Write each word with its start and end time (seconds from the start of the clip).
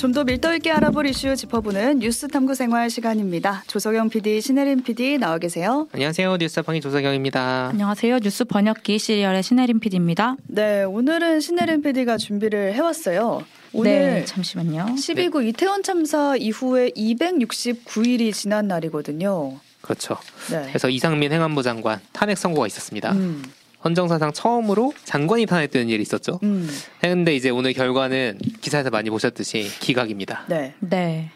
좀 0.00 0.12
더 0.14 0.24
밀도 0.24 0.54
있게 0.54 0.70
알아볼 0.70 1.06
이슈 1.06 1.36
짚어보는 1.36 1.98
뉴스 1.98 2.26
탐구 2.26 2.54
생활 2.54 2.88
시간입니다. 2.88 3.64
조석영 3.66 4.08
PD, 4.08 4.40
신혜림 4.40 4.82
PD 4.82 5.18
나와 5.18 5.36
계세요. 5.36 5.88
안녕하세요. 5.92 6.38
뉴스타팡이 6.38 6.80
조석영입니다. 6.80 7.68
안녕하세요. 7.72 8.20
뉴스 8.20 8.44
번역기 8.44 8.98
시리얼의 8.98 9.42
신혜림 9.42 9.78
PD입니다. 9.78 10.36
네, 10.46 10.84
오늘은 10.84 11.40
신혜림 11.40 11.82
PD가 11.82 12.16
준비를 12.16 12.72
해왔어요. 12.72 13.44
오늘 13.74 13.90
네, 13.92 14.24
잠시만요. 14.24 14.94
12구 14.96 15.46
이태원 15.46 15.82
참사 15.82 16.34
이후에 16.34 16.92
269일이 16.92 18.32
지난 18.32 18.68
날이거든요. 18.68 19.60
그렇죠. 19.82 20.16
네. 20.50 20.62
그래서 20.68 20.88
이상민 20.88 21.30
행안부 21.30 21.62
장관 21.62 22.00
탄핵 22.12 22.38
선고가 22.38 22.66
있었습니다. 22.66 23.12
음, 23.12 23.44
헌정사상 23.84 24.32
처음으로 24.32 24.92
장관이 25.04 25.46
탄핵되는 25.46 25.88
일이 25.88 26.02
있었죠. 26.02 26.38
음, 26.42 26.68
근데 27.00 27.34
이제 27.34 27.50
오늘 27.50 27.72
결과는 27.72 28.38
기사에서 28.60 28.90
많이 28.90 29.10
보셨듯이 29.10 29.68
기각입니다. 29.80 30.44
네. 30.48 30.74
네. 30.80 31.30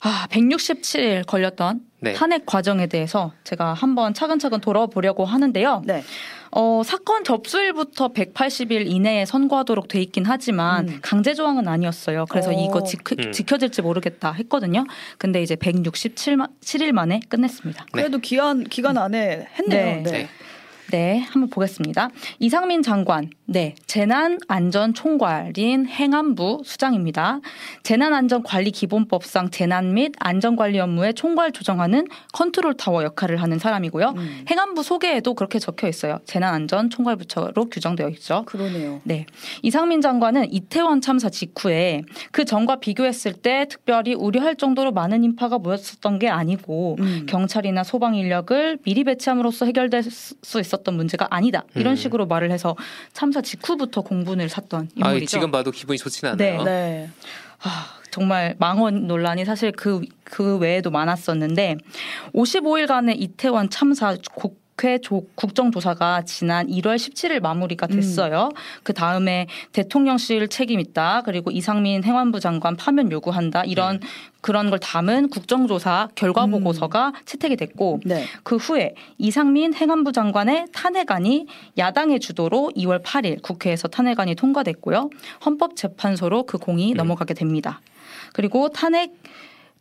아, 0.00 0.26
167일 0.30 1.26
걸렸던 1.26 1.80
네. 2.00 2.12
탄핵 2.12 2.46
과정에 2.46 2.86
대해서 2.86 3.32
제가 3.44 3.74
한번 3.74 4.14
차근차근 4.14 4.60
돌아보려고 4.60 5.24
하는데요. 5.24 5.82
네. 5.84 6.04
어, 6.52 6.82
사건 6.84 7.24
접수일부터 7.24 8.12
180일 8.12 8.86
이내에 8.86 9.24
선고하도록 9.24 9.88
돼 9.88 10.00
있긴 10.00 10.24
하지만 10.26 10.88
음. 10.88 10.98
강제 11.02 11.34
조항은 11.34 11.66
아니었어요. 11.66 12.26
그래서 12.30 12.50
오. 12.50 12.52
이거 12.52 12.82
지, 12.84 12.96
음. 13.18 13.32
지켜질지 13.32 13.82
모르겠다 13.82 14.32
했거든요. 14.32 14.86
근데 15.18 15.42
이제 15.42 15.56
167일 15.56 16.92
만에 16.92 17.20
끝냈습니다. 17.28 17.86
그래도 17.90 18.18
기한 18.18 18.64
기간 18.64 18.96
안에 18.96 19.48
했네요. 19.58 20.02
네. 20.04 20.28
네. 20.90 21.20
한번 21.30 21.50
보겠습니다. 21.50 22.10
이상민 22.38 22.82
장관, 22.82 23.30
네, 23.44 23.74
재난안전총괄인 23.86 25.86
행안부 25.86 26.62
수장입니다. 26.64 27.40
재난안전관리기본법상 27.82 29.50
재난 29.50 29.94
및 29.94 30.12
안전관리 30.18 30.78
업무의 30.78 31.14
총괄 31.14 31.52
조정하는 31.52 32.06
컨트롤 32.32 32.74
타워 32.74 33.02
역할을 33.02 33.42
하는 33.42 33.58
사람이고요. 33.58 34.14
음, 34.16 34.44
행안부 34.48 34.82
소개에도 34.82 35.34
그렇게 35.34 35.58
적혀 35.58 35.88
있어요. 35.88 36.20
재난안전총괄부처로 36.24 37.66
규정되어 37.66 38.08
있죠. 38.10 38.44
그러네요. 38.46 39.00
네. 39.04 39.26
이상민 39.62 40.00
장관은 40.00 40.52
이태원 40.52 41.00
참사 41.00 41.28
직후에 41.28 42.02
그 42.30 42.44
전과 42.44 42.76
비교했을 42.76 43.32
때 43.32 43.66
특별히 43.68 44.14
우려할 44.14 44.56
정도로 44.56 44.92
많은 44.92 45.24
인파가 45.24 45.58
모였었던 45.58 46.18
게 46.18 46.28
아니고 46.28 46.96
음. 47.00 47.26
경찰이나 47.28 47.84
소방 47.84 48.14
인력을 48.14 48.78
미리 48.84 49.04
배치함으로써 49.04 49.66
해결될 49.66 50.02
수 50.02 50.60
있었던 50.60 50.94
문제가 50.96 51.26
아니다. 51.30 51.64
이런 51.74 51.94
음. 51.94 51.96
식으로 51.96 52.26
말을 52.26 52.50
해서 52.50 52.76
참사 53.12 53.40
직후부터 53.40 54.02
공분을 54.02 54.48
샀던 54.48 54.88
아, 55.00 55.08
인물이죠. 55.08 55.26
지금 55.26 55.50
봐도 55.50 55.70
기분이 55.70 55.98
좋지는 55.98 56.32
않아요. 56.32 56.62
네. 56.62 57.10
아, 57.62 57.96
정말 58.10 58.54
망언 58.58 59.06
논란이 59.06 59.44
사실 59.44 59.72
그, 59.72 60.00
그 60.24 60.56
외에도 60.58 60.90
많았었는데 60.90 61.76
55일간의 62.34 63.20
이태원 63.20 63.70
참사 63.70 64.16
국회 64.76 64.98
조, 64.98 65.22
국정조사가 65.36 66.22
지난 66.26 66.66
1월 66.66 66.96
17일 66.96 67.40
마무리가 67.40 67.86
됐어요. 67.86 68.50
그 68.82 68.92
다음에 68.92 69.46
대통령실 69.72 70.48
책임 70.48 70.80
있다. 70.80 71.22
그리고 71.24 71.50
이상민 71.50 72.04
행안부 72.04 72.40
장관 72.40 72.76
파면 72.76 73.10
요구한다. 73.10 73.64
이런 73.64 74.00
그런 74.42 74.68
걸 74.68 74.78
담은 74.78 75.30
국정조사 75.30 76.10
결과 76.14 76.44
음. 76.44 76.50
보고서가 76.50 77.14
채택이 77.24 77.56
됐고 77.56 78.00
네. 78.04 78.26
그 78.42 78.56
후에 78.56 78.94
이상민 79.16 79.72
행안부 79.72 80.12
장관의 80.12 80.66
탄핵안이 80.74 81.46
야당의 81.78 82.20
주도로 82.20 82.70
2월 82.76 83.02
8일 83.02 83.40
국회에서 83.40 83.88
탄핵안이 83.88 84.34
통과됐고요. 84.34 85.08
헌법재판소로 85.46 86.42
그 86.42 86.58
공이 86.58 86.92
음. 86.92 86.96
넘어가게 86.98 87.32
됩니다. 87.32 87.80
그리고 88.34 88.68
탄핵 88.68 89.14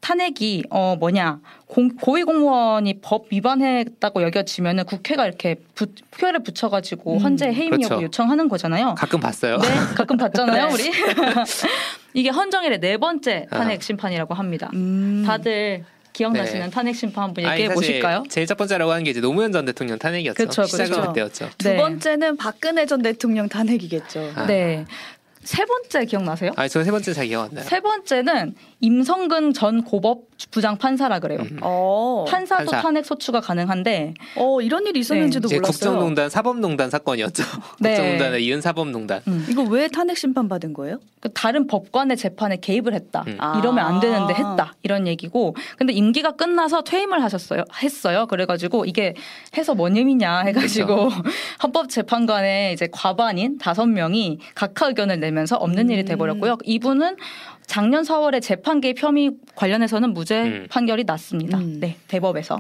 탄핵이 0.06 0.66
어 0.70 0.96
뭐냐 1.00 1.40
공, 1.66 1.90
고위공무원이 1.96 3.00
법 3.02 3.26
위반했다고 3.32 4.22
여겨지면은 4.22 4.86
국회가 4.86 5.26
이렇게 5.26 5.56
부, 5.74 5.88
표를 6.12 6.44
붙여가지고 6.44 7.14
음. 7.14 7.18
헌재 7.18 7.52
해임 7.52 7.74
여부 7.74 7.88
그렇죠. 7.88 8.04
요청하는 8.04 8.48
거잖아요. 8.48 8.94
가끔 8.94 9.20
봤어요. 9.20 9.58
네, 9.58 9.68
가끔 9.96 10.18
봤잖아요, 10.18 10.68
네. 10.70 10.74
우리. 10.74 10.92
이게 12.14 12.30
헌정일의 12.30 12.82
네 12.82 12.98
번째 12.98 13.48
아. 13.50 13.58
탄핵 13.58 13.82
심판이라고 13.82 14.36
합니다. 14.36 14.70
음. 14.76 15.24
다들 15.26 15.84
기억나시는 16.14 16.66
네. 16.66 16.70
탄핵 16.70 16.96
심판 16.96 17.26
한번 17.26 17.44
얘기해 17.44 17.74
보실까요? 17.74 18.24
제일 18.30 18.48
첫 18.48 18.58
번째라고 18.58 18.92
하는 18.92 19.04
게 19.04 19.10
이제 19.10 19.20
노무현 19.20 19.52
전 19.52 19.66
대통령 19.66 19.98
탄핵이었죠. 19.98 20.36
그쵸, 20.36 20.64
시작은 20.64 20.92
그쵸. 20.92 21.08
그때였죠. 21.08 21.50
두 21.58 21.70
네. 21.70 21.78
번째는 21.78 22.38
박근혜 22.38 22.86
전 22.86 23.02
대통령 23.02 23.50
탄핵이겠죠. 23.50 24.32
아. 24.36 24.46
네. 24.46 24.86
세 25.46 25.64
번째 25.64 26.06
기억나세요? 26.06 26.52
아, 26.56 26.68
저는 26.68 26.86
세 26.86 26.92
번째 26.92 27.14
잘 27.14 27.28
기억 27.28 27.44
안 27.44 27.52
나요. 27.54 27.64
세 27.66 27.80
번째는 27.80 28.56
임성근 28.82 29.54
전 29.54 29.84
고법 29.84 30.24
부장 30.52 30.78
판사라 30.78 31.20
그래요. 31.20 31.40
음. 31.40 31.60
어, 31.62 32.26
판사도 32.28 32.72
판사. 32.72 32.82
탄핵 32.82 33.06
소추가 33.06 33.40
가능한데 33.40 34.16
어 34.36 34.60
이런 34.62 34.86
일이 34.86 35.00
있었는지도 35.00 35.48
이제 35.48 35.56
몰랐어요. 35.56 35.92
국정농단 35.92 36.30
사법농단 36.30 36.90
사건이었죠. 36.90 37.44
네. 37.80 37.94
국정농단에 37.96 38.40
이은 38.40 38.60
사법농단. 38.62 39.22
음, 39.28 39.46
이거 39.50 39.64
왜 39.64 39.88
탄핵 39.88 40.18
심판 40.18 40.50
받은 40.50 40.74
거예요? 40.74 41.00
그 41.22 41.32
다른 41.32 41.68
법관의 41.68 42.18
재판에 42.18 42.58
개입을 42.58 42.94
했다. 42.94 43.24
음. 43.28 43.38
아. 43.40 43.58
이러면 43.60 43.86
안 43.86 44.00
되는데 44.00 44.34
했다. 44.34 44.74
이런 44.84 45.08
얘기고. 45.08 45.56
근데 45.78 45.94
임기가 45.94 46.32
끝나서 46.32 46.84
퇴임을 46.84 47.24
하셨어요. 47.24 47.64
했어요. 47.82 48.26
그래가지고 48.28 48.86
이게 48.86 49.14
해서 49.58 49.74
뭔 49.74 49.96
의미냐 49.96 50.40
해가지고 50.40 51.10
헌법재판관의 51.64 52.74
이제 52.74 52.88
과반인 52.92 53.58
다섯 53.58 53.86
명이 53.86 54.40
각하 54.54 54.88
의견을 54.88 55.20
내 55.20 55.32
면서 55.36 55.56
없는 55.58 55.90
일이 55.90 56.02
음. 56.02 56.06
돼버렸고요. 56.06 56.58
이분은 56.64 57.18
작년 57.68 58.04
4월에 58.04 58.42
재판 58.42 58.82
개입 58.82 59.02
혐의 59.02 59.32
관련해서는 59.56 60.14
무죄 60.14 60.44
음. 60.44 60.68
판결이 60.70 61.04
났습니다. 61.04 61.58
음. 61.58 61.80
네, 61.80 61.98
대법에서. 62.08 62.60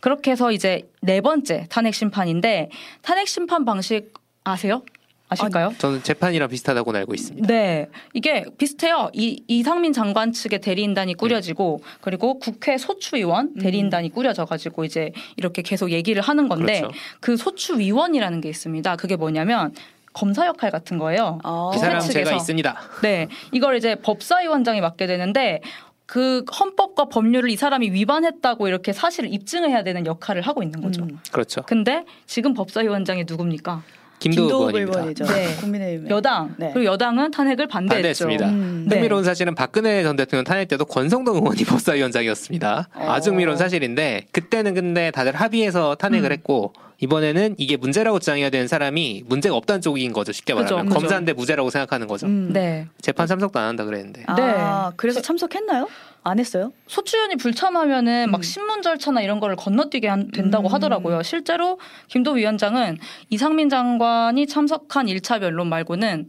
그렇게 0.00 0.30
해서 0.32 0.52
이제 0.52 0.88
네 1.00 1.20
번째 1.20 1.66
탄핵 1.70 1.94
심판인데 1.94 2.70
탄핵 3.02 3.28
심판 3.28 3.64
방식 3.64 4.12
아세요? 4.44 4.82
아실까요? 5.30 5.72
저는 5.78 6.02
재판이랑 6.02 6.48
비슷하다고 6.48 6.92
알고 6.92 7.14
있습니다. 7.14 7.46
네, 7.46 7.88
이게 8.14 8.44
비슷해요. 8.58 9.10
이 9.12 9.42
이상민 9.46 9.92
장관 9.92 10.32
측의 10.32 10.60
대리인단이 10.60 11.14
꾸려지고 11.14 11.82
그리고 12.00 12.40
국회 12.40 12.76
소추위원 12.76 13.54
대리인단이 13.54 14.10
꾸려져가지고 14.10 14.84
이제 14.84 15.12
이렇게 15.36 15.62
계속 15.62 15.92
얘기를 15.92 16.20
하는 16.20 16.48
건데 16.48 16.80
그렇죠. 16.80 16.96
그 17.20 17.36
소추위원이라는 17.36 18.40
게 18.40 18.48
있습니다. 18.48 18.96
그게 18.96 19.14
뭐냐면 19.14 19.72
검사 20.20 20.46
역할 20.46 20.70
같은 20.70 20.98
거예요. 20.98 21.38
아. 21.42 21.72
이 21.74 21.78
사람 21.78 21.98
측에서. 21.98 22.12
제가 22.12 22.36
있습니다. 22.36 22.76
네, 23.02 23.28
이걸 23.52 23.76
이제 23.76 23.94
법사위원장이 23.94 24.82
맡게 24.82 25.06
되는데 25.06 25.62
그 26.04 26.44
헌법과 26.60 27.06
법률을 27.06 27.48
이 27.48 27.56
사람이 27.56 27.90
위반했다고 27.92 28.68
이렇게 28.68 28.92
사실을 28.92 29.32
입증해야 29.32 29.82
되는 29.82 30.04
역할을 30.04 30.42
하고 30.42 30.62
있는 30.62 30.82
거죠. 30.82 31.04
음. 31.04 31.18
그렇죠. 31.32 31.62
근데 31.62 32.04
지금 32.26 32.52
법사위원장이 32.52 33.24
누굽니까? 33.26 33.82
김도우. 34.18 34.76
의원이죠. 34.76 35.24
네. 35.24 35.54
국민의힘. 35.58 36.10
여당 36.10 36.54
네. 36.58 36.72
그리고 36.74 36.92
여당은 36.92 37.30
탄핵을 37.30 37.66
반대했죠. 37.66 38.26
반대했습니다. 38.26 38.48
음. 38.50 38.84
네. 38.86 38.96
흥미로운 38.96 39.24
사실은 39.24 39.54
박근혜 39.54 40.02
전 40.02 40.16
대통령 40.16 40.44
탄핵 40.44 40.68
때도 40.68 40.84
권성동 40.84 41.36
의원이 41.36 41.64
법사위원장이었습니다. 41.64 42.88
어. 42.94 43.06
아주 43.08 43.30
흥미로운 43.30 43.56
사실인데 43.56 44.26
그때는 44.32 44.74
근데 44.74 45.10
다들 45.10 45.34
합의해서 45.34 45.94
탄핵을 45.94 46.30
음. 46.30 46.32
했고 46.32 46.74
이번에는 47.00 47.54
이게 47.58 47.76
문제라고 47.76 48.18
주장해야 48.18 48.50
되는 48.50 48.68
사람이 48.68 49.24
문제가 49.26 49.56
없다는 49.56 49.80
쪽인 49.80 50.12
거죠. 50.12 50.32
쉽게 50.32 50.52
그죠, 50.54 50.74
말하면 50.74 50.86
그죠. 50.86 51.00
검사인데 51.00 51.32
무죄라고 51.32 51.70
생각하는 51.70 52.06
거죠. 52.06 52.26
음. 52.26 52.50
네. 52.52 52.86
재판 53.00 53.26
참석도 53.26 53.58
안 53.58 53.68
한다 53.68 53.84
그랬는데. 53.84 54.24
아, 54.26 54.92
그래서 54.96 55.20
참석했나요? 55.22 55.88
안 56.22 56.38
했어요? 56.38 56.72
소추위원이 56.86 57.36
불참하면은 57.36 58.26
음. 58.28 58.30
막 58.32 58.44
신문 58.44 58.82
절차나 58.82 59.22
이런 59.22 59.40
거를 59.40 59.56
건너뛰게 59.56 60.06
한- 60.06 60.30
된다고 60.30 60.68
음. 60.68 60.74
하더라고요. 60.74 61.22
실제로 61.22 61.78
김도 62.08 62.32
위원장은 62.32 62.98
이상민 63.30 63.70
장관이 63.70 64.46
참석한 64.46 65.06
1차 65.06 65.40
변론 65.40 65.68
말고는 65.68 66.26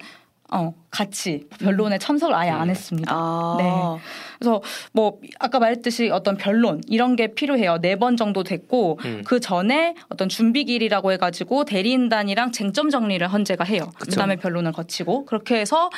어, 0.54 0.74
같이 0.90 1.48
변론에 1.60 1.98
참석을 1.98 2.36
아예 2.36 2.50
안 2.50 2.64
음. 2.64 2.70
했습니다. 2.70 3.10
아. 3.16 3.56
네. 3.58 4.02
그래서 4.38 4.62
뭐 4.92 5.20
아까 5.40 5.60
말했듯이 5.60 6.10
어떤 6.10 6.36
변론 6.38 6.82
이런 6.88 7.16
게 7.16 7.28
필요해요. 7.34 7.78
네 7.82 7.96
번 7.96 8.18
정도 8.18 8.44
됐고 8.44 9.00
음. 9.06 9.22
그 9.26 9.40
전에 9.40 9.96
어떤 10.10 10.28
준비길이라고 10.28 11.12
해가지고 11.14 11.66
대리인단이랑 11.66 12.52
쟁점 12.52 12.90
정리를 12.90 13.26
헌재가 13.28 13.64
해요. 13.64 13.92
그쵸. 13.98 14.10
그다음에 14.12 14.36
변론을 14.38 14.72
거치고 14.72 15.26
그렇게 15.26 15.60
해서 15.60 15.90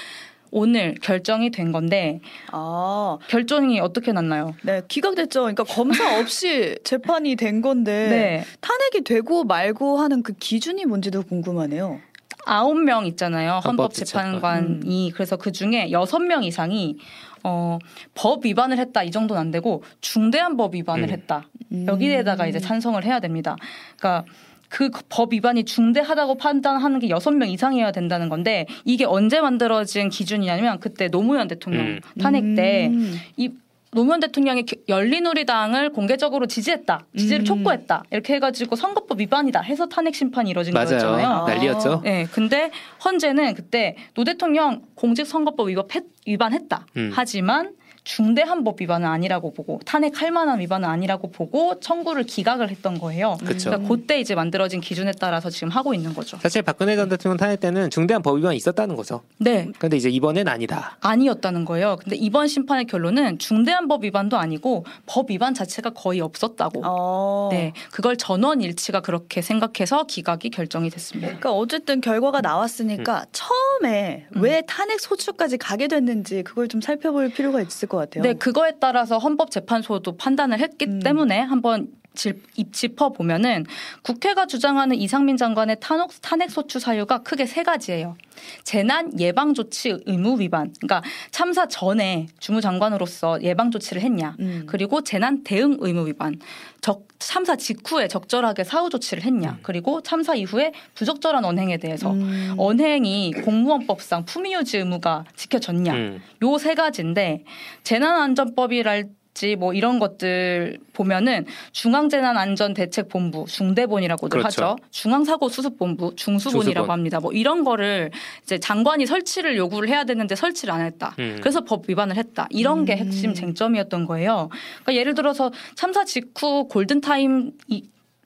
오늘 0.52 0.94
결정이 1.02 1.50
된 1.50 1.72
건데 1.72 2.20
아, 2.52 3.18
결정이 3.28 3.80
어떻게 3.80 4.12
났나요? 4.12 4.54
네, 4.62 4.82
기각됐죠. 4.88 5.42
그러니까 5.42 5.64
검사 5.64 6.20
없이 6.20 6.76
재판이 6.84 7.38
된 7.38 7.62
건데 7.62 8.08
네. 8.10 8.44
탄핵이 8.62 9.04
되고 9.04 9.46
말고 9.46 9.98
하는 9.98 10.22
그 10.22 10.34
기준이 10.34 10.86
뭔지도 10.86 11.24
궁금하네요. 11.24 12.00
아홉 12.46 12.78
명 12.78 13.06
있잖아요. 13.06 13.60
헌법재판관. 13.64 14.34
헌법재판관이 14.34 15.12
그래서 15.14 15.38
그 15.38 15.52
중에 15.52 15.92
여섯 15.92 16.20
명 16.20 16.44
이상이 16.44 16.98
어, 17.44 17.78
법 18.16 18.46
위반을 18.46 18.78
했다 18.78 19.04
이 19.04 19.12
정도는 19.12 19.40
안 19.40 19.52
되고 19.52 19.84
중대한 20.02 20.56
법 20.56 20.76
위반을 20.76 21.04
음. 21.04 21.10
했다 21.10 21.48
음. 21.72 21.86
여기에다가 21.88 22.48
이제 22.48 22.60
찬성을 22.60 23.04
해야 23.04 23.20
됩니다. 23.20 23.58
그러니까 23.98 24.26
그법 24.70 25.34
위반이 25.34 25.66
중대하다고 25.66 26.36
판단하는 26.36 27.00
게 27.00 27.10
여섯 27.10 27.32
명 27.32 27.50
이상이어야 27.50 27.92
된다는 27.92 28.28
건데 28.28 28.66
이게 28.86 29.06
언제 29.06 29.40
만들어진 29.40 30.10
기준이냐면 30.10 30.80
그때 30.80 31.10
노무현 31.10 31.48
대통령 31.48 31.86
음. 31.86 32.00
탄핵 32.20 32.56
때 32.56 32.88
음. 32.88 33.20
이 33.38 33.52
노무현 33.94 34.20
대통령이 34.20 34.66
겨- 34.66 34.78
열린우리당을 34.90 35.92
공개적으로 35.92 36.46
지지했다, 36.48 37.06
지지를 37.18 37.42
음. 37.42 37.46
촉구했다 37.46 38.04
이렇게 38.12 38.34
해가지고 38.36 38.76
선거법 38.76 39.20
위반이다 39.20 39.62
해서 39.62 39.88
탄핵 39.88 40.16
심판이 40.16 40.50
이뤄진 40.50 40.74
맞아요. 40.74 40.88
거였잖아요. 40.88 41.28
아. 41.28 41.46
난리였죠. 41.48 42.02
네, 42.04 42.26
근데 42.32 42.72
헌재는 43.04 43.54
그때 43.56 43.96
노 44.14 44.24
대통령 44.24 44.82
공직선거법 44.96 45.70
위반, 45.70 45.86
위반했다. 46.26 46.86
음. 46.98 47.12
하지만 47.14 47.72
중대한 48.04 48.64
법 48.64 48.82
위반은 48.82 49.08
아니라고 49.08 49.54
보고 49.54 49.80
탄핵할 49.86 50.32
만한 50.32 50.60
위반은 50.60 50.88
아니라고 50.88 51.32
보고 51.32 51.80
청구를 51.80 52.24
기각을 52.24 52.70
했던 52.70 53.00
거예요. 53.00 53.38
그쵸. 53.46 53.70
그러니까 53.70 53.90
그때 53.90 54.20
이제 54.20 54.36
만들어진 54.36 54.82
기준에 54.82 55.12
따라서 55.20 55.50
지금 55.50 55.70
하고 55.70 55.94
있는 55.94 56.14
거죠. 56.14 56.38
사실 56.38 56.62
박근혜 56.62 56.96
전 56.96 57.08
대통령 57.10 57.38
탄핵 57.38 57.60
때는 57.60 57.90
중대한 57.90 58.22
법 58.22 58.38
위반이 58.38 58.58
있었다는 58.58 58.96
거죠. 58.96 59.22
네. 59.38 59.70
근데 59.80 59.98
이제 59.98 60.10
이번엔 60.10 60.48
아니다. 60.48 60.98
아니었다는 61.02 61.66
거예요. 61.66 61.98
근데 62.02 62.16
이번 62.16 62.48
심판의 62.48 62.86
결론은 62.86 63.40
중대한 63.40 63.88
법 63.88 64.04
위반도 64.04 64.38
아니고 64.38 64.86
법 65.06 65.32
위반 65.32 65.54
자체가 65.54 65.92
거의 65.92 66.20
없었다고. 66.20 66.82
어. 66.84 67.50
네, 67.52 67.74
그걸 67.92 68.18
전원 68.18 68.62
일치가 68.62 69.00
그렇게 69.00 69.42
생각해서 69.42 70.04
기각이 70.04 70.50
결정이 70.50 70.90
됐습니다. 70.90 71.28
그러니까 71.28 71.52
어쨌든 71.54 72.02
결과가 72.02 72.42
나왔으니까 72.42 73.26
처음에 73.32 74.28
음. 74.36 74.42
왜 74.42 74.62
탄핵 74.68 75.00
소추까지 75.00 75.58
가게 75.58 75.88
됐는지 75.88 76.44
그걸 76.44 76.68
좀 76.68 76.82
살펴볼 76.82 77.30
필요가 77.30 77.62
있을 77.62 77.88
것 77.88 77.93
같아요. 77.98 78.24
네, 78.24 78.34
그거에 78.34 78.74
따라서 78.80 79.18
헌법재판소도 79.18 80.18
판단을 80.18 80.60
했기 80.60 80.86
음. 80.86 81.00
때문에 81.00 81.40
한번 81.40 81.88
짚어 82.16 83.12
보면은 83.12 83.66
국회가 84.02 84.46
주장하는 84.46 84.96
이상민 84.96 85.38
장관의 85.38 85.78
탄핵, 85.80 86.10
탄핵 86.22 86.52
소추 86.52 86.80
사유가 86.80 87.24
크게 87.24 87.46
세 87.46 87.64
가지예요. 87.64 88.16
재난 88.64 89.20
예방 89.20 89.54
조치 89.54 89.98
의무 90.06 90.40
위반. 90.40 90.74
그러니까 90.80 91.02
참사 91.32 91.68
전에 91.68 92.28
주무장관으로서 92.40 93.42
예방 93.44 93.72
조치를 93.72 94.02
했냐. 94.02 94.36
음. 94.40 94.64
그리고 94.68 95.02
재난 95.02 95.44
대응 95.44 95.78
의무 95.80 96.08
위반. 96.08 96.40
적, 96.82 97.08
참사 97.20 97.56
직후에 97.56 98.08
적절하게 98.08 98.64
사후 98.64 98.90
조치를 98.90 99.24
했냐. 99.24 99.60
그리고 99.62 100.02
참사 100.02 100.36
이후에 100.36 100.74
부적절한 100.96 101.46
언행에 101.46 101.78
대해서 101.78 102.12
음. 102.12 102.56
언행이 102.58 103.34
공무원법상 103.44 104.26
품위 104.26 104.54
유지 104.54 104.80
의무가 104.80 105.24
지켜졌냐. 105.36 105.94
음. 105.94 106.22
요세 106.42 106.76
가지인데 106.76 107.46
재난안전법이랄 107.84 109.10
지 109.34 109.56
뭐 109.56 109.74
이런 109.74 110.00
것들 110.00 110.78
보면은 110.94 111.46
중앙재난안전대책본부 111.72 113.46
중대본이라고들 113.48 114.40
그렇죠. 114.40 114.64
하죠. 114.66 114.76
중앙사고수습본부 114.92 116.16
중수본이라고 116.16 116.74
중수본. 116.86 116.90
합니다. 116.92 117.20
뭐 117.20 117.32
이런 117.32 117.64
거를 117.64 118.12
이제 118.44 118.60
장관이 118.60 119.06
설치를 119.06 119.58
요구를 119.58 119.90
해야 119.90 120.04
되는데 120.04 120.36
설치를 120.36 120.74
안 120.74 120.82
했다. 120.82 121.16
음. 121.20 121.38
그래서 121.42 121.62
법 121.62 121.90
위반을 121.90 122.16
했다. 122.18 122.48
이런 122.50 122.86
게 122.86 122.94
음. 122.94 122.98
핵심 123.00 123.34
쟁점이었던 123.34 124.06
거예요. 124.06 124.50
그러니까 124.84 124.96
예를 124.96 125.14
들어서 125.16 125.52
참사 125.76 126.04
직후 126.06 126.68
골든타임이 126.68 127.84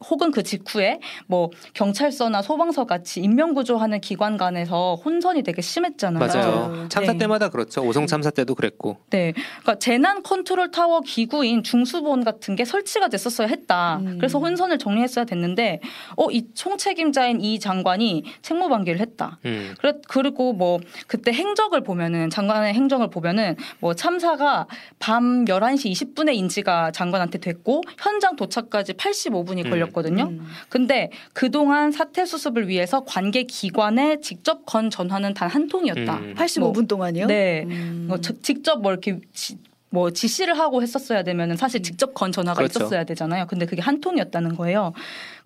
혹은 0.09 0.31
그 0.31 0.43
직후에 0.43 0.99
뭐 1.25 1.49
경찰서나 1.73 2.41
소방서 2.41 2.85
같이 2.85 3.21
인명 3.21 3.53
구조하는 3.53 3.99
기관 3.99 4.37
간에서 4.37 4.95
혼선이 5.03 5.43
되게 5.43 5.61
심했잖아요. 5.61 6.19
맞아요. 6.19 6.51
맞아요. 6.51 6.89
참사 6.89 7.13
네. 7.13 7.17
때마다 7.17 7.49
그렇죠. 7.49 7.81
오송 7.81 8.07
참사 8.07 8.29
때도 8.29 8.55
그랬고. 8.55 8.97
네, 9.09 9.33
그러니까 9.33 9.79
재난 9.79 10.21
컨트롤 10.23 10.71
타워 10.71 11.01
기구인 11.01 11.63
중수본 11.63 12.23
같은 12.23 12.55
게 12.55 12.65
설치가 12.65 13.07
됐었어야 13.07 13.47
했다. 13.47 13.97
음. 13.97 14.17
그래서 14.17 14.39
혼선을 14.39 14.77
정리했어야 14.77 15.25
됐는데, 15.25 15.81
어, 16.15 16.29
이 16.31 16.45
총책임자인 16.53 17.41
이 17.41 17.59
장관이 17.59 18.23
책무방기를 18.41 18.99
했다. 18.99 19.39
음. 19.45 19.73
그래, 19.79 19.93
그리고 20.07 20.53
뭐 20.53 20.79
그때 21.07 21.31
행적을 21.31 21.81
보면은 21.81 22.29
장관의 22.29 22.73
행정을 22.73 23.09
보면은 23.09 23.55
뭐 23.79 23.93
참사가 23.93 24.67
밤 24.99 25.45
11시 25.45 25.91
20분에 25.91 26.35
인지가 26.35 26.91
장관한테 26.91 27.39
됐고 27.39 27.81
현장 27.97 28.35
도착까지 28.35 28.93
85분이 28.93 29.65
음. 29.65 29.69
걸렸거든요. 29.91 30.23
음. 30.29 30.45
근데 30.69 31.09
그동안 31.33 31.91
사태 31.91 32.25
수습을 32.25 32.67
위해서 32.67 33.03
관계 33.03 33.43
기관에 33.43 34.19
직접 34.21 34.65
건 34.65 34.89
전화는 34.89 35.33
단 35.33 35.47
한 35.47 35.67
통이었다. 35.67 36.17
음. 36.17 36.33
85분 36.37 36.87
동안이요? 36.87 37.27
네. 37.27 37.63
음. 37.67 38.05
뭐 38.09 38.17
저- 38.19 38.33
직접 38.41 38.81
뭐 38.81 38.91
이렇게 38.91 39.19
지, 39.33 39.57
뭐 39.89 40.11
지시를 40.11 40.59
하고 40.59 40.81
했었어야 40.81 41.23
되면은 41.23 41.55
사실 41.55 41.81
직접 41.81 42.13
건 42.13 42.31
전화가 42.33 42.57
그렇죠. 42.57 42.79
있었어야 42.79 43.05
되잖아요. 43.05 43.45
근데 43.47 43.65
그게 43.65 43.81
한 43.81 44.01
통이었다는 44.01 44.55
거예요. 44.55 44.91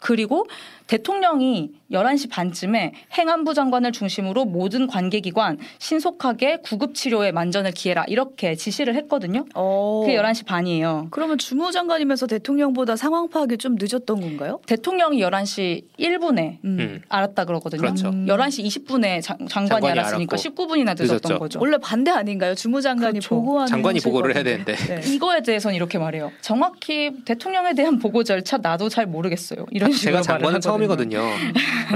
그리고 0.01 0.45
대통령이 0.87 1.71
11시 1.91 2.29
반쯤에 2.29 2.91
행안부 3.17 3.53
장관을 3.53 3.93
중심으로 3.93 4.43
모든 4.43 4.87
관계기관 4.87 5.57
신속하게 5.79 6.57
구급 6.63 6.95
치료에 6.95 7.31
만전을 7.31 7.71
기해라 7.71 8.03
이렇게 8.07 8.55
지시를 8.55 8.95
했거든요. 8.95 9.45
어. 9.55 10.01
그게 10.03 10.17
11시 10.17 10.45
반이에요. 10.45 11.07
그러면 11.11 11.37
주무장관이면서 11.37 12.27
대통령보다 12.27 12.97
상황 12.97 13.29
파악이 13.29 13.57
좀 13.57 13.77
늦었던 13.79 14.19
건가요? 14.19 14.59
대통령이 14.67 15.21
11시 15.21 15.83
1분에 15.97 16.57
음. 16.65 16.77
음. 16.79 17.01
알았다 17.07 17.45
그러거든요. 17.45 17.81
그렇죠. 17.81 18.09
음. 18.09 18.25
11시 18.25 18.65
20분에 18.65 19.21
장, 19.21 19.37
장관이 19.47 19.69
장관이 19.69 19.99
알았으니까 19.99 20.35
알았고. 20.35 20.49
19분이나 20.65 20.85
늦었던 20.99 21.07
늦었죠. 21.07 21.39
거죠. 21.39 21.59
원래 21.61 21.77
반대 21.77 22.11
아닌가요? 22.11 22.53
주무장관이 22.55 23.19
그렇죠. 23.19 23.35
보고하는 23.35 23.67
장관이 23.67 23.99
보고를 24.01 24.33
것 24.33 24.37
해야. 24.37 24.43
되는데. 24.43 24.75
네. 24.75 25.01
이거에 25.13 25.41
대해서는 25.41 25.75
이렇게 25.75 25.97
말해요. 25.97 26.31
정확히 26.41 27.11
대통령에 27.23 27.73
대한 27.75 27.99
보고 27.99 28.23
절차 28.23 28.57
나도 28.57 28.89
잘 28.89 29.05
모르겠어요. 29.05 29.65
이런 29.71 29.90
제가 29.93 30.21
장관은. 30.21 30.61
처음이거든요. 30.61 31.21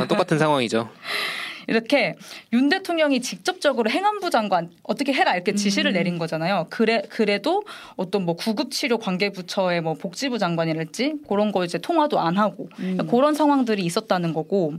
똑같은 0.07 0.37
상황이죠. 0.37 0.89
이렇게 1.67 2.15
윤 2.53 2.69
대통령이 2.69 3.21
직접적으로 3.21 3.89
행안부 3.89 4.29
장관 4.29 4.69
어떻게 4.83 5.13
해라 5.13 5.33
이렇게 5.33 5.55
지시를 5.55 5.91
음. 5.91 5.93
내린 5.93 6.17
거잖아요. 6.19 6.67
그래 6.69 7.01
그래도 7.09 7.63
어떤 7.95 8.23
뭐 8.23 8.35
구급 8.35 8.71
치료 8.71 8.97
관계 8.97 9.31
부처의 9.31 9.81
뭐 9.81 9.95
복지부 9.95 10.37
장관이랄지 10.37 11.15
그런 11.27 11.51
거 11.51 11.65
이제 11.65 11.77
통화도 11.77 12.19
안 12.19 12.37
하고 12.37 12.69
음. 12.79 12.97
그런 13.09 13.33
상황들이 13.33 13.83
있었다는 13.83 14.33
거고. 14.33 14.73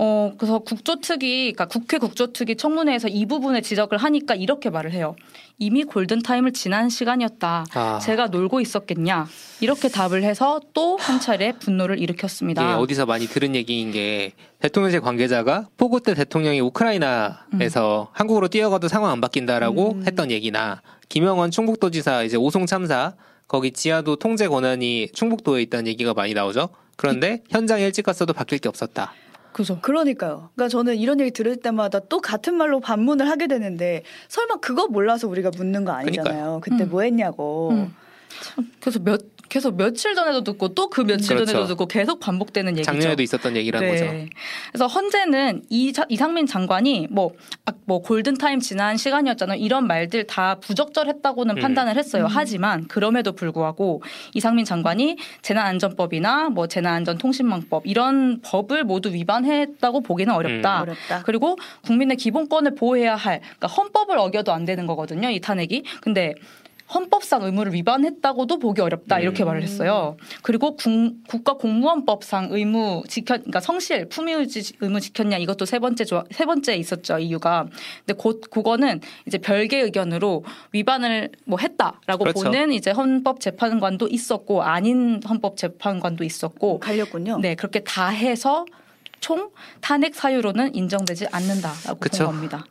어 0.00 0.32
그래서 0.38 0.60
국조특위 0.60 1.52
그러니까 1.52 1.66
국회 1.66 1.98
국조특위 1.98 2.56
청문회에서 2.56 3.08
이 3.08 3.26
부분에 3.26 3.60
지적을 3.62 3.98
하니까 3.98 4.34
이렇게 4.36 4.70
말을 4.70 4.92
해요. 4.92 5.16
이미 5.58 5.82
골든 5.82 6.22
타임을 6.22 6.52
지난 6.52 6.88
시간이었다. 6.88 7.66
아. 7.74 7.98
제가 7.98 8.28
놀고 8.28 8.60
있었겠냐 8.60 9.26
이렇게 9.60 9.88
답을 9.88 10.22
해서 10.22 10.60
또 10.72 10.96
한 10.98 11.18
차례 11.20 11.52
분노를 11.52 11.98
일으켰습니다. 11.98 12.62
이게 12.62 12.72
어디서 12.74 13.06
많이 13.06 13.26
들은 13.26 13.54
얘기인 13.56 13.90
게 13.90 14.32
대통령실 14.60 15.00
관계자가 15.00 15.68
포고 15.76 16.00
때 16.00 16.14
대통령이 16.14 16.60
우크라이나에서 16.60 18.08
한국으로 18.12 18.48
뛰어가도 18.48 18.88
상황 18.88 19.10
안 19.12 19.20
바뀐다라고 19.20 19.92
음. 19.94 20.04
했던 20.06 20.30
얘기나 20.30 20.82
김영원 21.08 21.50
충북도지사 21.50 22.22
이제 22.24 22.36
오송 22.36 22.66
참사 22.66 23.14
거기 23.46 23.70
지하도 23.72 24.16
통제 24.16 24.46
권한이 24.46 25.08
충북도에 25.12 25.62
있다는 25.62 25.86
얘기가 25.88 26.14
많이 26.14 26.34
나오죠. 26.34 26.68
그런데 26.96 27.42
현장에 27.50 27.84
일찍 27.84 28.02
갔어도 28.02 28.32
바뀔 28.32 28.58
게 28.58 28.68
없었다. 28.68 29.12
그죠. 29.58 29.80
그러니까요. 29.80 30.50
그러니까 30.54 30.68
저는 30.68 30.96
이런 30.98 31.18
얘기 31.18 31.32
들을 31.32 31.56
때마다 31.56 31.98
또 31.98 32.20
같은 32.20 32.54
말로 32.54 32.78
반문을 32.78 33.28
하게 33.28 33.48
되는데 33.48 34.04
설마 34.28 34.60
그거 34.60 34.86
몰라서 34.86 35.26
우리가 35.26 35.50
묻는 35.50 35.84
거 35.84 35.90
아니잖아요. 35.90 36.60
그때 36.62 36.84
음. 36.84 36.90
뭐 36.90 37.02
했냐고. 37.02 37.70
음. 37.72 37.92
참, 38.40 38.70
그래서 38.80 39.00
몇 39.00 39.20
계속 39.48 39.76
며칠 39.76 40.14
전에도 40.14 40.44
듣고 40.44 40.68
또 40.74 40.88
그 40.88 41.02
며칠 41.02 41.36
그렇죠. 41.36 41.52
전에도 41.52 41.68
듣고 41.68 41.86
계속 41.86 42.18
반복되는 42.20 42.72
얘기죠. 42.78 42.90
작년에도 42.90 43.22
있었던 43.22 43.56
얘기라는 43.56 43.88
거죠. 43.90 44.06
그래서 44.72 44.86
헌재는 44.86 45.62
이 45.70 45.92
자- 45.92 46.06
이상민 46.08 46.46
장관이 46.46 47.08
뭐, 47.10 47.32
아, 47.66 47.72
뭐 47.84 48.00
골든타임 48.02 48.60
지난 48.60 48.96
시간이었잖아요. 48.96 49.58
이런 49.60 49.86
말들 49.86 50.26
다 50.26 50.56
부적절했다고는 50.60 51.56
음. 51.58 51.60
판단을 51.60 51.96
했어요. 51.96 52.24
음. 52.24 52.28
하지만 52.30 52.86
그럼에도 52.88 53.32
불구하고 53.32 54.02
이상민 54.34 54.64
장관이 54.64 55.16
재난안전법이나 55.42 56.48
뭐 56.50 56.66
재난안전통신망법 56.66 57.86
이런 57.86 58.40
법을 58.42 58.84
모두 58.84 59.12
위반했다고 59.12 60.00
보기는 60.02 60.32
어렵다. 60.34 60.82
어렵다. 60.82 61.22
그리고 61.24 61.56
국민의 61.82 62.16
기본권을 62.16 62.74
보호해야 62.74 63.14
할 63.16 63.40
그러니까 63.40 63.66
헌법을 63.68 64.18
어겨도 64.18 64.52
안 64.52 64.64
되는 64.64 64.86
거거든요. 64.86 65.28
이 65.30 65.40
탄핵이. 65.40 65.82
근데 66.00 66.34
헌법상 66.92 67.42
의무를 67.44 67.74
위반했다고도 67.74 68.58
보기 68.58 68.80
어렵다 68.80 69.20
이렇게 69.20 69.44
음. 69.44 69.46
말을 69.46 69.62
했어요. 69.62 70.16
그리고 70.42 70.76
국, 70.76 70.90
국가 71.28 71.54
공무원법상 71.54 72.48
의무 72.50 73.02
지켜, 73.08 73.34
그러니까 73.36 73.60
성실 73.60 74.08
품위유지 74.08 74.74
의무 74.80 75.00
지켰냐 75.00 75.36
이것도 75.38 75.66
세 75.66 75.78
번째 75.78 76.04
조- 76.04 76.24
세 76.30 76.44
번째 76.46 76.76
있었죠 76.76 77.18
이유가. 77.18 77.66
근데 78.06 78.14
곧 78.18 78.40
그거는 78.50 79.00
이제 79.26 79.38
별개 79.38 79.78
의견으로 79.80 80.44
위반을 80.72 81.30
뭐 81.44 81.58
했다라고 81.58 82.24
그렇죠. 82.24 82.44
보는 82.44 82.72
이제 82.72 82.90
헌법 82.90 83.40
재판관도 83.40 84.08
있었고 84.08 84.62
아닌 84.62 85.20
헌법 85.28 85.56
재판관도 85.56 86.24
있었고 86.24 86.78
갈렸군요. 86.80 87.38
네, 87.40 87.54
그렇게 87.54 87.80
다 87.80 88.08
해서 88.08 88.64
총 89.20 89.50
탄핵 89.80 90.14
사유로는 90.14 90.74
인정되지 90.74 91.26
않는다라고 91.32 91.98
그쵸. 91.98 92.26
본 92.26 92.34
겁니다. 92.34 92.64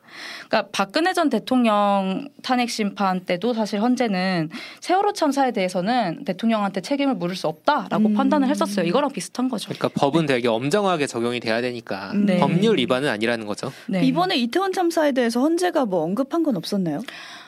그러니까 0.47 0.69
박근혜 0.71 1.13
전 1.13 1.29
대통령 1.29 2.27
탄핵 2.41 2.69
심판 2.69 3.21
때도 3.21 3.53
사실 3.53 3.81
헌재는 3.81 4.49
세월호 4.79 5.13
참사에 5.13 5.51
대해서는 5.51 6.23
대통령한테 6.25 6.81
책임을 6.81 7.15
물을 7.15 7.35
수 7.35 7.47
없다라고 7.47 8.09
음. 8.09 8.13
판단을 8.13 8.47
했었어요. 8.49 8.85
이거랑 8.85 9.11
비슷한 9.11 9.49
거죠. 9.49 9.69
그러니까 9.69 9.89
법은 9.89 10.25
되게 10.25 10.47
엄정하게 10.47 11.07
적용이 11.07 11.39
돼야 11.39 11.61
되니까 11.61 12.13
네. 12.13 12.39
법률 12.39 12.77
위반은 12.77 13.09
아니라는 13.09 13.45
거죠. 13.45 13.71
네. 13.87 14.03
이번에 14.03 14.37
이태원 14.37 14.73
참사에 14.73 15.11
대해서 15.11 15.41
헌재가 15.41 15.85
뭐 15.85 16.03
언급한 16.03 16.43
건 16.43 16.55
없었나요? 16.57 17.01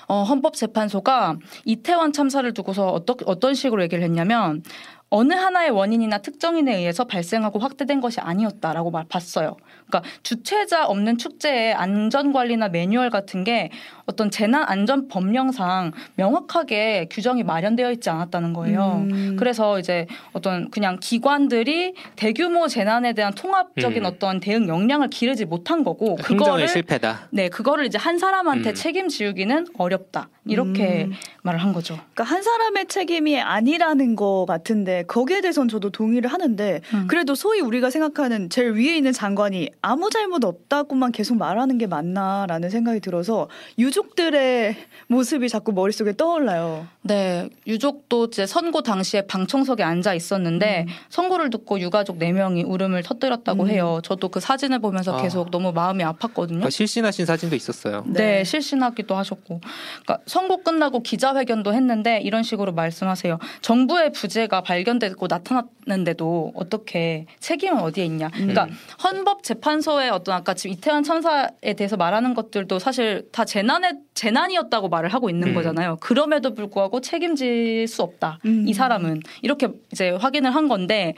어, 0.07 0.23
헌법재판소가 0.23 1.37
이태원 1.65 2.13
참사를 2.13 2.51
두고서 2.53 2.89
어떠, 2.89 3.15
어떤 3.25 3.53
식으로 3.53 3.83
얘기를 3.83 4.03
했냐면 4.03 4.63
어느 5.09 5.33
하나의 5.33 5.71
원인이나 5.71 6.19
특정인에 6.19 6.75
의해서 6.75 7.03
발생하고 7.03 7.59
확대된 7.59 7.99
것이 7.99 8.19
아니었다라고 8.19 8.91
말 8.91 9.05
봤어요. 9.09 9.57
그러니까 9.87 10.09
주최자 10.21 10.85
없는 10.85 11.17
축제의 11.17 11.73
안전 11.73 12.31
관리나 12.31 12.69
매뉴얼 12.69 13.09
같은 13.09 13.43
게 13.43 13.71
어떤 14.05 14.29
재난 14.29 14.63
안전 14.67 15.07
법령상 15.07 15.91
명확하게 16.15 17.07
규정이 17.09 17.43
마련되어 17.43 17.91
있지 17.93 18.09
않았다는 18.09 18.53
거예요. 18.53 19.05
음. 19.09 19.35
그래서 19.37 19.79
이제 19.79 20.05
어떤 20.33 20.69
그냥 20.69 20.99
기관들이 20.99 21.95
대규모 22.15 22.67
재난에 22.67 23.13
대한 23.13 23.33
통합적인 23.33 24.03
음. 24.03 24.05
어떤 24.05 24.39
대응 24.39 24.67
역량을 24.67 25.09
기르지 25.09 25.45
못한 25.45 25.83
거고 25.83 26.15
그거를 26.15 26.67
실패다. 26.67 27.29
네, 27.31 27.49
그거를 27.49 27.85
이제 27.85 27.97
한 27.97 28.19
사람한테 28.19 28.69
음. 28.69 28.75
책임지우기는 28.75 29.67
어렵다. 29.77 30.29
이렇게 30.45 31.05
음. 31.05 31.13
말을 31.43 31.61
한 31.61 31.73
거죠. 31.73 31.95
그러니까 32.13 32.23
한 32.23 32.41
사람의 32.41 32.87
책임이 32.87 33.39
아니라는 33.39 34.15
것 34.15 34.45
같은데 34.47 34.98
거기에 35.07 35.41
대해서는 35.41 35.69
저도 35.69 35.89
동의를 35.89 36.31
하는데 36.31 36.81
음. 36.93 37.07
그래도 37.07 37.35
소위 37.35 37.59
우리가 37.61 37.89
생각하는 37.89 38.49
제일 38.49 38.71
위에 38.71 38.97
있는 38.97 39.11
장관이 39.11 39.69
아무 39.81 40.09
잘못 40.09 40.43
없다고만 40.43 41.11
계속 41.11 41.37
말하는 41.37 41.77
게 41.77 41.87
맞나라는 41.87 42.69
생각이 42.69 42.99
들어서 42.99 43.49
유족들의 43.77 44.75
모습이 45.07 45.49
자꾸 45.49 45.71
머릿속에 45.71 46.15
떠올라요. 46.15 46.87
네, 47.01 47.49
유족도 47.67 48.25
이제 48.25 48.45
선고 48.45 48.81
당시에 48.81 49.23
방청석에 49.27 49.83
앉아 49.83 50.13
있었는데 50.13 50.85
음. 50.87 50.93
선고를 51.09 51.49
듣고 51.49 51.79
유가족 51.79 52.19
4명이 52.19 52.67
울음을 52.67 53.03
터뜨렸다고 53.03 53.63
음. 53.63 53.69
해요. 53.69 53.99
저도 54.03 54.29
그 54.29 54.39
사진을 54.39 54.79
보면서 54.79 55.17
아. 55.17 55.21
계속 55.21 55.51
너무 55.51 55.71
마음이 55.71 56.03
아팠거든요. 56.03 56.47
그러니까 56.47 56.69
실신하신 56.69 57.25
사진도 57.25 57.55
있었어요. 57.55 58.03
네. 58.07 58.19
네, 58.19 58.43
실신하기도 58.43 59.15
하셨고. 59.15 59.61
그러니까 60.03 60.19
선고 60.25 60.63
끝나고 60.63 61.01
기자회견도 61.03 61.73
했는데 61.73 62.19
이런 62.21 62.43
식으로 62.43 62.73
말씀하세요. 62.73 63.39
정부의 63.61 64.11
부재가 64.11 64.61
발견 64.61 64.88
되고 64.97 65.27
나타났는데도 65.27 66.53
어떻게 66.55 67.27
책임은 67.39 67.81
어디에 67.81 68.05
있냐. 68.05 68.29
그러니까 68.29 68.63
음. 68.63 68.71
헌법 69.03 69.43
재판소의 69.43 70.09
어떤 70.09 70.35
아까 70.35 70.55
지금 70.55 70.73
이태원 70.73 71.03
참사에 71.03 71.73
대해서 71.77 71.97
말하는 71.97 72.33
것들도 72.33 72.79
사실 72.79 73.27
다 73.31 73.45
재난의 73.45 73.99
재난이었다고 74.15 74.89
말을 74.89 75.13
하고 75.13 75.29
있는 75.29 75.49
음. 75.49 75.53
거잖아요. 75.53 75.97
그럼에도 75.99 76.55
불구하고 76.55 77.01
책임질 77.01 77.87
수 77.87 78.01
없다. 78.01 78.39
음. 78.45 78.65
이 78.67 78.73
사람은 78.73 79.21
이렇게 79.43 79.69
이제 79.91 80.09
확인을 80.09 80.55
한 80.55 80.67
건데 80.67 81.13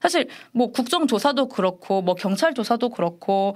사실 0.00 0.28
뭐 0.52 0.70
국정조사도 0.70 1.48
그렇고 1.48 2.02
뭐 2.02 2.14
경찰 2.14 2.54
조사도 2.54 2.90
그렇고 2.90 3.54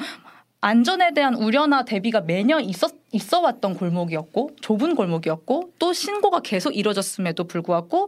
안전에 0.61 1.13
대한 1.13 1.35
우려나 1.35 1.85
대비가 1.85 2.23
매년 2.23 2.65
있었, 2.65 2.95
있어 3.13 3.41
왔던 3.41 3.77
골목이었고 3.77 4.53
좁은 4.63 4.95
골목이었고 4.95 5.73
또 5.79 5.93
신고가 5.93 6.41
계속 6.41 6.75
이뤄졌음에도 6.75 7.45
불구하고 7.45 8.07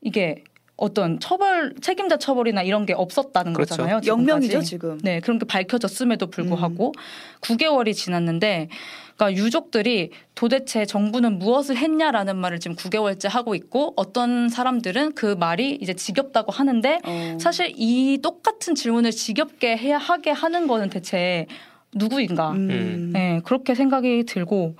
이게 0.00 0.44
어떤 0.76 1.20
처벌 1.20 1.74
책임자 1.80 2.16
처벌이나 2.16 2.62
이런 2.62 2.86
게 2.86 2.92
없었다는 2.92 3.52
그렇죠. 3.52 3.76
거잖아요. 3.76 4.00
지금까지. 4.00 4.08
영명이죠 4.08 4.62
지금. 4.62 4.98
네, 5.02 5.20
그런 5.20 5.38
게 5.38 5.46
밝혀졌음에도 5.46 6.28
불구하고 6.28 6.88
음. 6.88 7.40
9개월이 7.40 7.94
지났는데 7.94 8.68
그러니까 9.16 9.40
유족들이 9.40 10.10
도대체 10.34 10.84
정부는 10.86 11.38
무엇을 11.38 11.76
했냐라는 11.76 12.36
말을 12.36 12.58
지금 12.58 12.76
9개월째 12.76 13.28
하고 13.28 13.54
있고 13.54 13.92
어떤 13.96 14.48
사람들은 14.48 15.14
그 15.14 15.36
말이 15.38 15.78
이제 15.80 15.94
지겹다고 15.94 16.50
하는데 16.50 16.98
어. 17.04 17.38
사실 17.40 17.72
이 17.76 18.18
똑같은 18.22 18.74
질문을 18.74 19.12
지겹게 19.12 19.76
해야 19.76 19.98
하게 19.98 20.30
하는 20.30 20.66
거는 20.66 20.88
대체 20.90 21.46
누구인가? 21.94 22.52
음. 22.52 23.10
네, 23.12 23.40
그렇게 23.44 23.74
생각이 23.74 24.24
들고 24.24 24.76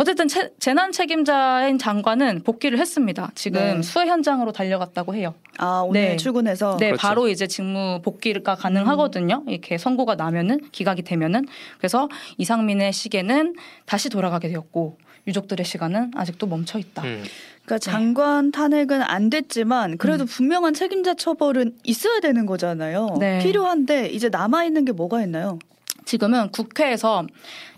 어쨌든 0.00 0.28
채- 0.28 0.48
재난 0.58 0.92
책임자인 0.92 1.76
장관은 1.76 2.42
복귀를 2.42 2.78
했습니다. 2.78 3.30
지금 3.34 3.60
네. 3.60 3.82
수해 3.82 4.06
현장으로 4.06 4.50
달려갔다고 4.50 5.14
해요. 5.14 5.34
아 5.58 5.82
오늘 5.86 6.00
네. 6.00 6.16
출근해서 6.16 6.78
네, 6.78 6.86
그렇죠. 6.86 7.02
바로 7.06 7.28
이제 7.28 7.46
직무 7.46 8.00
복귀가 8.02 8.54
가능하거든요. 8.54 9.44
이렇게 9.46 9.76
선고가 9.76 10.14
나면은 10.14 10.60
기각이 10.72 11.02
되면은 11.02 11.44
그래서 11.76 12.08
이상민의 12.38 12.94
시계는 12.94 13.56
다시 13.84 14.08
돌아가게 14.08 14.48
되었고 14.48 14.96
유족들의 15.26 15.66
시간은 15.66 16.12
아직도 16.16 16.46
멈춰 16.46 16.78
있다. 16.78 17.02
음. 17.02 17.22
그러니까 17.66 17.78
장관 17.78 18.52
탄핵은 18.52 19.02
안 19.02 19.28
됐지만 19.28 19.98
그래도 19.98 20.24
음. 20.24 20.26
분명한 20.26 20.72
책임자 20.72 21.12
처벌은 21.12 21.74
있어야 21.84 22.20
되는 22.20 22.46
거잖아요. 22.46 23.16
네. 23.20 23.38
필요한데 23.40 24.06
이제 24.08 24.30
남아 24.30 24.64
있는 24.64 24.86
게 24.86 24.92
뭐가 24.92 25.20
있나요? 25.24 25.58
지금은 26.06 26.50
국회에서 26.52 27.26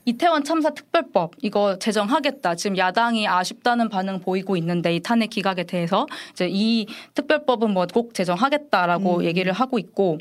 이태원 0.04 0.42
참사 0.44 0.70
특별법 0.70 1.32
이거 1.42 1.78
제정하겠다. 1.78 2.56
지금 2.56 2.76
야당이 2.76 3.28
아쉽다는 3.28 3.88
반응 3.88 4.20
보이고 4.20 4.56
있는데 4.56 4.94
이 4.96 5.00
탄핵 5.00 5.30
기각에 5.30 5.62
대해서 5.64 6.06
이제 6.32 6.48
이 6.50 6.86
특별법은 7.14 7.70
뭐 7.72 7.86
꼭 7.92 8.14
제정하겠다라고 8.14 9.18
음. 9.18 9.24
얘기를 9.24 9.52
하고 9.52 9.78
있고 9.78 10.18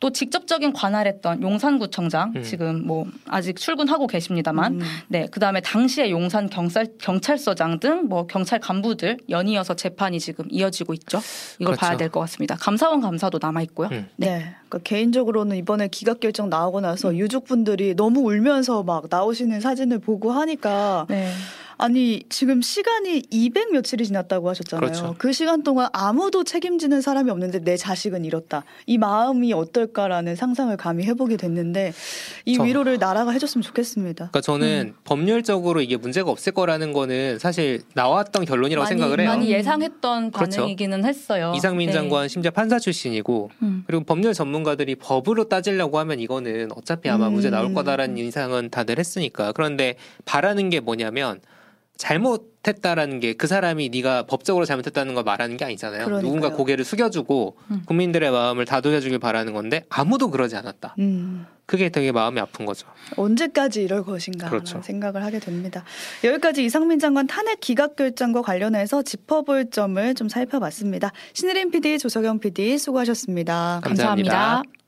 또 0.00 0.10
직접적인 0.10 0.72
관할했던 0.72 1.42
용산구청장 1.42 2.32
음. 2.36 2.42
지금 2.42 2.86
뭐 2.86 3.06
아직 3.28 3.56
출근하고 3.56 4.06
계십니다만 4.06 4.80
음. 4.80 4.80
네, 5.08 5.26
그다음에 5.26 5.60
당시에 5.60 6.10
용산 6.10 6.48
경찰 6.50 6.86
경찰서장 6.98 7.78
등 7.80 8.02
뭐 8.08 8.26
경찰 8.26 8.58
간부들 8.58 9.18
연이어서 9.28 9.74
재판이 9.74 10.18
지금 10.18 10.46
이어지고 10.50 10.92
있죠. 10.94 11.20
이걸 11.60 11.76
그렇죠. 11.76 11.80
봐야 11.80 11.96
될 11.96 12.08
것 12.10 12.20
같습니다. 12.20 12.56
감사원 12.56 13.00
감사도 13.00 13.38
남아 13.40 13.62
있고요. 13.62 13.88
음. 13.92 14.08
네. 14.16 14.54
그러니까 14.68 14.78
개인적으로는 14.84 15.56
이번에 15.56 15.88
기각 15.88 16.18
결정 16.20 16.48
나오고 16.50 16.80
나서 16.80 17.14
유족분들이 17.14 17.94
너무 17.94 18.20
울면서 18.20 18.82
막 18.82 19.08
나 19.08 19.21
오시는 19.24 19.60
사진을 19.60 19.98
보고 19.98 20.30
하니까 20.32 21.06
네. 21.08 21.30
아니 21.78 22.22
지금 22.28 22.62
시간이 22.62 23.22
200 23.30 23.72
며칠이 23.72 24.04
지났다고 24.06 24.48
하셨잖아요. 24.50 24.80
그렇죠. 24.80 25.14
그 25.18 25.32
시간 25.32 25.62
동안 25.62 25.88
아무도 25.92 26.44
책임지는 26.44 27.00
사람이 27.00 27.30
없는데 27.30 27.60
내 27.60 27.76
자식은 27.76 28.24
잃었다. 28.24 28.64
이 28.86 28.98
마음이 28.98 29.52
어떨까라는 29.52 30.36
상상을 30.36 30.76
감히 30.76 31.04
해보게 31.04 31.36
됐는데 31.36 31.92
이 32.44 32.56
저- 32.56 32.62
위로를 32.62 32.98
나라가 32.98 33.30
해줬으면 33.32 33.62
좋겠습니다. 33.62 34.28
그러니까 34.30 34.40
저는 34.40 34.94
법률적으로 35.04 35.80
이게 35.80 35.96
문제가 35.96 36.30
없을 36.30 36.52
거라는 36.52 36.92
거는 36.92 37.38
사실 37.38 37.82
나왔던 37.94 38.44
결론이라고 38.44 38.84
많이, 38.84 38.88
생각을 38.88 39.20
해요. 39.20 39.28
많이 39.28 39.50
예상했던 39.50 40.30
그렇죠. 40.30 40.56
반응이기는 40.60 41.04
했어요. 41.04 41.52
이상민 41.56 41.86
네. 41.88 41.92
장관 41.92 42.28
심지어 42.28 42.50
판사 42.50 42.78
출신이고 42.78 43.50
음. 43.62 43.84
그리고 43.86 44.04
법률 44.04 44.34
전문가들이 44.34 44.94
법으로 44.96 45.48
따지려고 45.48 45.98
하면 45.98 46.20
이거는 46.20 46.70
어차피 46.76 47.08
아마 47.08 47.28
음. 47.28 47.34
문제 47.34 47.50
나올 47.50 47.72
거다라는 47.74 48.16
인상은 48.18 48.70
다들 48.70 48.98
했으니까 48.98 49.52
그런데 49.52 49.96
바라는 50.24 50.70
게 50.70 50.80
뭐냐면 50.80 51.40
잘못했다라는 51.96 53.20
게 53.20 53.34
그 53.34 53.46
사람이 53.46 53.88
네가 53.90 54.24
법적으로 54.26 54.64
잘못했다는 54.64 55.14
걸 55.14 55.24
말하는 55.24 55.56
게 55.56 55.64
아니잖아요. 55.64 56.04
그러니까요. 56.04 56.22
누군가 56.22 56.56
고개를 56.56 56.84
숙여주고 56.84 57.56
음. 57.70 57.82
국민들의 57.86 58.30
마음을 58.30 58.64
다독여주길 58.64 59.18
바라는 59.18 59.52
건데 59.52 59.84
아무도 59.88 60.30
그러지 60.30 60.56
않았다. 60.56 60.94
음, 60.98 61.46
그게 61.66 61.88
되게 61.88 62.12
마음이 62.12 62.38
아픈 62.40 62.66
거죠. 62.66 62.86
언제까지 63.16 63.82
이럴 63.82 64.04
것인가 64.04 64.48
그렇죠. 64.48 64.80
생각을 64.82 65.24
하게 65.24 65.38
됩니다. 65.38 65.84
여기까지 66.24 66.64
이상민 66.64 66.98
장관 66.98 67.26
탄핵 67.26 67.60
기각 67.60 67.96
결정과 67.96 68.42
관련해서 68.42 69.02
짚어볼 69.02 69.70
점을 69.70 70.14
좀 70.14 70.28
살펴봤습니다. 70.28 71.12
신혜림 71.32 71.70
PD, 71.70 71.98
조석영 71.98 72.40
PD 72.40 72.78
수고하셨습니다. 72.78 73.80
감사합니다. 73.82 74.30
감사합니다. 74.30 74.81